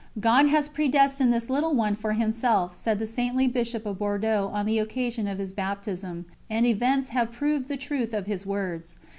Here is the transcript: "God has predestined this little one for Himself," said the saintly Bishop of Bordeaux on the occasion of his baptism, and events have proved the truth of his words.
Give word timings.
"God 0.19 0.47
has 0.47 0.67
predestined 0.67 1.31
this 1.31 1.47
little 1.47 1.75
one 1.75 1.95
for 1.95 2.13
Himself," 2.13 2.73
said 2.73 2.97
the 2.97 3.05
saintly 3.05 3.47
Bishop 3.47 3.85
of 3.85 3.99
Bordeaux 3.99 4.49
on 4.51 4.65
the 4.65 4.79
occasion 4.79 5.27
of 5.27 5.37
his 5.37 5.53
baptism, 5.53 6.25
and 6.49 6.65
events 6.65 7.09
have 7.09 7.31
proved 7.31 7.67
the 7.67 7.77
truth 7.77 8.11
of 8.11 8.25
his 8.25 8.43
words. 8.43 8.97